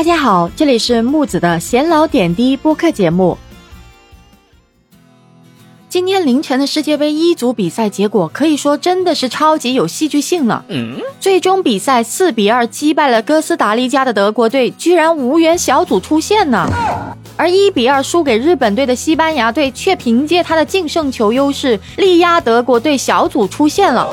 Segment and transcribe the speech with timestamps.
[0.00, 3.36] 大家好，这里是木子的闲聊点滴播客节目。
[5.90, 10.64] 今天凌晨的世界杯一组比赛结果可以说真的是超级有戏剧性了。
[11.20, 16.66] 最终比赛四比二击败了哥斯达黎加的德国队，居然无缘小组出线呢。
[17.36, 24.08] 而一比二输给日本队的西班牙队，却凭借他的净胜球优势力压德国队小组出线了。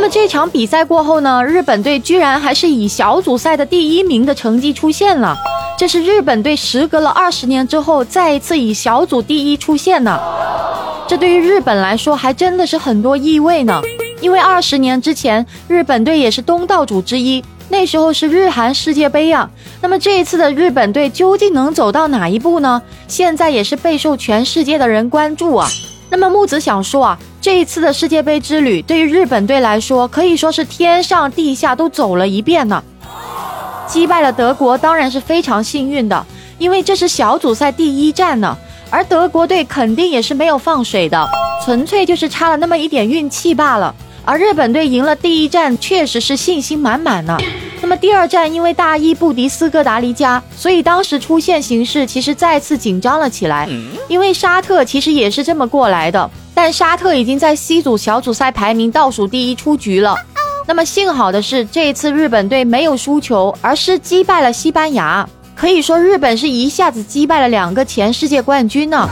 [0.00, 5.36] 那么这场比赛过后呢，日本队居然还是以小组赛的第一名的成绩出现了。
[5.76, 10.16] 这是日本队时隔了二十年之后再一次以小组第一出现呢。
[11.08, 13.82] 这对于日本来说还真的是很多意味呢，
[14.20, 19.50] 因为二十年之前日本队也是东道主之一，那时候是日韩世界杯啊。
[19.82, 22.80] 那么这一次的日本队究竟能走到哪一步呢？
[23.08, 25.68] 现在也是备受全世界的人关注啊。
[26.10, 32.82] 那么木子想说啊，这一次的世界杯之旅对于日本队来说可以说是天上地下都走了一遍呢。
[33.86, 36.26] 击败了德国当然是非常幸运的，
[36.58, 38.56] 因为这是小组赛第一战呢。
[38.90, 41.28] 而德国队肯定也是没有放水的，
[41.64, 43.94] 纯粹就是差了那么一点运气罢了。
[44.24, 47.36] 而日本队赢了第一战，确实是信心满满呢。
[47.88, 53.66] 那么第二战因为大一不敌斯哥达黎加，所以当时出线形势其实再次紧张了起来。
[54.08, 60.14] 因为沙特其实也是这么过来的，但沙特已经在 C 组小组赛排名倒数第一出局了。
[60.66, 65.26] 那么幸好的是，这一次日本队没有输球，而是击败了西班牙。
[65.54, 69.08] 可以说，日本是一下子击败了两个前世界冠军呢，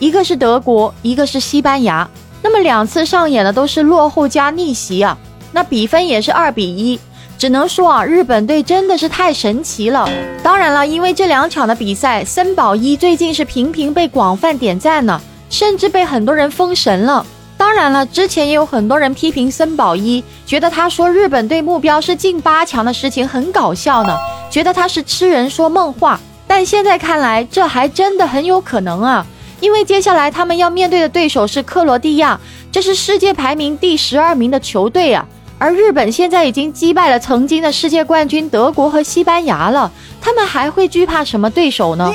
[0.00, 2.10] 一个是德国，一个是西班牙。
[2.42, 5.16] 那么两次上演的都是落后加逆袭啊，
[5.52, 6.98] 那比分也是二比一。
[7.38, 10.08] 只能说啊，日本队真的是太神奇了。
[10.42, 15.20] 当然了，因为这两场的比赛，森保一最近是频频被广泛点赞呢，
[15.50, 17.24] 甚至被很多人封神了。
[17.58, 24.16] 当然了，之前也有很多人批评森保一，觉得他说日本队目标是进八强的事情很搞笑呢。
[24.50, 29.26] 觉得他是痴人说梦话，但现在看来，这还真的很有可能啊！
[29.60, 32.38] 因为接下来他们要面对的对手是克罗地亚，
[32.70, 35.26] 这是世界排名第十二名的球队啊。
[35.58, 39.90] 而日本现在已经击败了曾经的世界冠军德国和西班牙了，
[40.20, 42.12] 他们还会惧怕什么对手呢？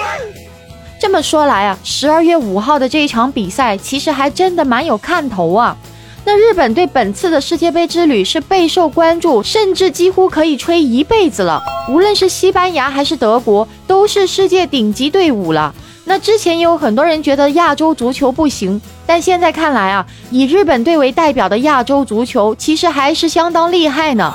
[1.00, 5.76] 这么说来啊，十二月五号的这一场比赛，其实还真的蛮有看头啊。
[6.24, 11.64] 那日本对本次的世界杯之旅是备受关注，甚至几乎可以吹一辈子了。
[11.90, 15.74] 无论是西班牙还是德国，都是世界顶级队伍了。
[16.12, 24.34] 那之前也有很多人觉得亚洲足球不行，但现在看来啊，以日本队为代表的亚洲足球其实还是相当厉害呢。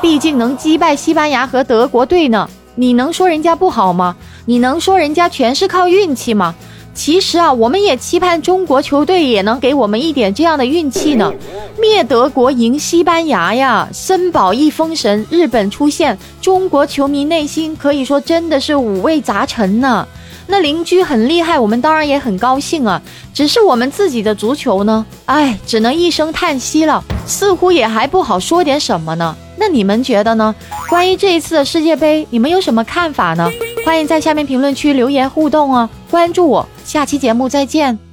[0.00, 4.16] 毕竟能击败西班牙和德国队呢，你能说人家不好吗？
[4.44, 6.52] 你能说人家全是靠运气吗？
[6.92, 11.32] 其实啊，我们也期盼中国球队也能给我们一点这样的运气呢。
[11.80, 13.88] 灭德国，赢西班牙呀！
[13.92, 20.04] 森保一封神，日本出现，中国球迷内心可以说真的是五味杂陈呢。
[20.46, 23.00] 那邻居很厉害，我们当然也很高兴啊。
[23.32, 27.02] 只是我们自己的足球呢，哎，只能一声叹息了。
[27.26, 29.34] 似乎也还不好说点什么呢。
[29.56, 30.54] 那你们觉得呢？
[30.88, 33.48] 关于这一次的世界杯，你们有什么看法呢？
[33.84, 35.88] 欢迎在下面评论区留言互动哦。
[36.10, 38.11] 关注我，下期节目再见。